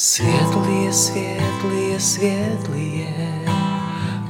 Светлые, 0.00 0.92
светлые, 0.92 1.98
светлые 1.98 3.08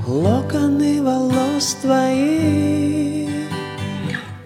Локоны 0.06 1.02
волос 1.02 1.76
твои. 1.82 3.28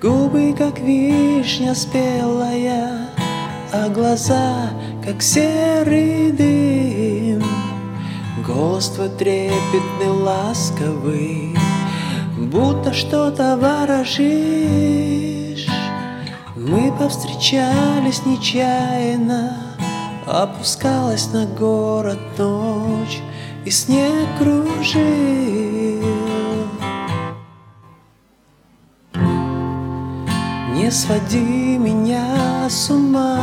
Губы, 0.00 0.52
как 0.58 0.80
вишня 0.80 1.76
спелая 1.76 3.06
А 3.72 3.88
глаза, 3.90 4.70
как 5.04 5.22
серый 5.22 6.32
дым. 6.32 7.44
Голос 8.44 8.88
твой 8.88 9.10
трепетный, 9.10 10.08
ласковый 10.08 11.56
Будто 12.36 12.92
что-то 12.92 13.56
ворожишь. 13.56 14.18
Мы 16.56 16.92
повстречались 16.98 18.26
нечаянно 18.26 19.71
Опускалась 20.26 21.32
на 21.32 21.46
город 21.46 22.18
ночь 22.38 23.20
И 23.64 23.70
снег 23.70 24.28
кружил. 24.38 25.02
Не 30.74 30.90
своди 30.90 31.78
меня 31.78 32.68
с 32.68 32.90
ума. 32.90 33.38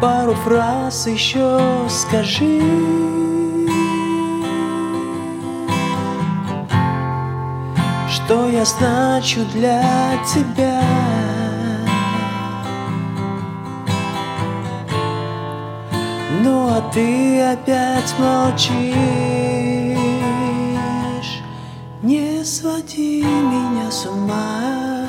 Пару 0.00 0.34
фраз 0.34 1.06
еще 1.06 1.60
скажи. 1.88 2.60
Что 8.08 8.48
я 8.48 8.64
значу 8.64 9.44
для 9.52 9.82
тебя 10.24 10.95
Ну 16.46 16.68
а 16.68 16.80
ты 16.94 17.42
опять 17.42 18.14
молчишь. 18.20 18.78
Не 22.02 22.44
своди 22.44 23.24
меня 23.24 23.90
с 23.90 24.06
ума. 24.06 25.08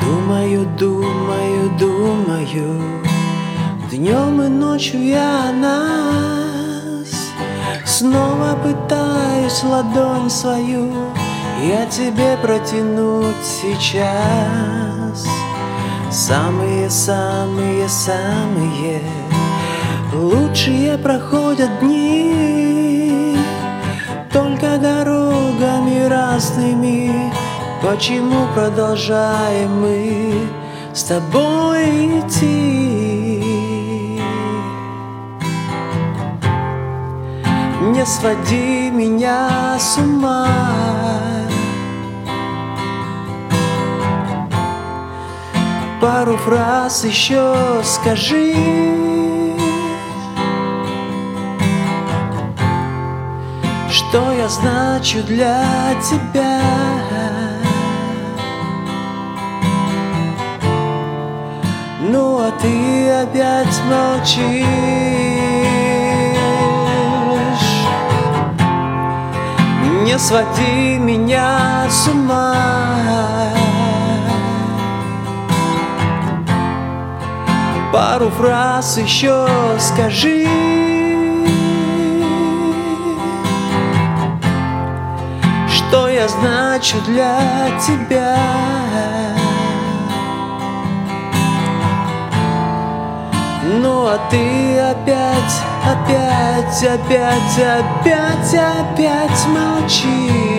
Думаю, 0.00 0.68
думаю, 0.78 1.70
думаю 1.80 2.80
Днем 3.90 4.40
и 4.40 4.48
ночью 4.48 5.04
я 5.04 5.48
о 5.48 5.52
нас. 5.52 7.10
Снова 7.84 8.56
пытаюсь 8.62 9.64
ладонь 9.64 10.30
свою 10.30 10.92
Я 11.60 11.86
тебе 11.86 12.36
протянуть 12.38 13.44
сейчас 13.44 15.26
Самые-самые-самые 16.10 19.02
Лучшие 20.12 20.98
проходят 20.98 21.78
дни 21.80 23.36
Только 24.32 24.78
дорогами 24.78 26.08
разными 26.08 27.32
Почему 27.82 28.46
продолжаем 28.54 29.82
мы 29.82 30.48
с 30.94 31.02
тобой 31.02 32.20
идти? 32.20 33.42
Не 37.82 38.06
своди 38.06 38.88
меня 38.90 39.76
с 39.80 39.98
ума 39.98 41.41
Пару 46.02 46.36
фраз 46.36 47.04
еще 47.04 47.54
скажи. 47.84 48.56
Что 53.88 54.32
я 54.32 54.48
значу 54.48 55.22
для 55.22 55.94
тебя? 56.02 56.60
Ну 62.00 62.38
а 62.40 62.50
ты 62.60 63.08
опять 63.08 63.80
молчишь. 63.88 64.66
Не 70.02 70.18
своди 70.18 70.98
меня 70.98 71.86
с 71.88 72.08
ума 72.08 72.91
Пару 78.04 78.30
фраз 78.30 78.98
еще 78.98 79.46
скажи 79.78 80.44
Что 85.68 86.08
я 86.08 86.26
значу 86.26 86.96
для 87.06 87.38
тебя 87.86 88.36
Ну 93.62 94.06
а 94.08 94.18
ты 94.28 94.80
опять, 94.80 95.62
опять, 95.86 96.82
опять, 96.82 97.56
опять, 97.56 98.54
опять 98.54 99.46
молчи. 99.46 100.51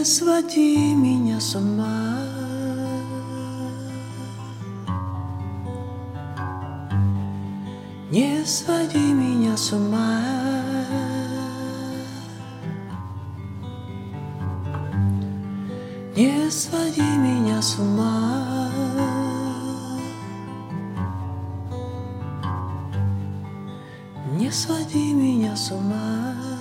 Не 0.00 0.06
своди 0.06 0.94
меня 0.94 1.38
с 1.38 1.54
ума. 1.54 2.24
Не 8.10 8.42
своди 8.46 9.12
меня 9.12 9.58
с 9.58 9.72
ума. 9.74 10.22
Не 16.16 16.50
своди 16.50 17.02
меня 17.02 17.60
с 17.60 17.78
ума 17.78 18.70
Не 24.38 24.50
своди 24.50 25.12
меня 25.12 25.54
с 25.54 25.70
ума 25.70 26.59